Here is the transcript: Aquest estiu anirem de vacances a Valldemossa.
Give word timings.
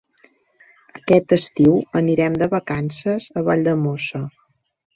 Aquest 0.99 1.35
estiu 1.37 1.75
anirem 2.01 2.39
de 2.45 2.49
vacances 2.55 3.31
a 3.43 3.47
Valldemossa. 3.51 4.27